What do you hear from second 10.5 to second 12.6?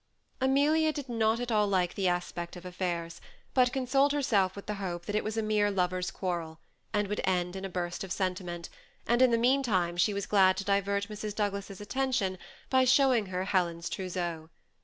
to divert Mrs. Douglas's attention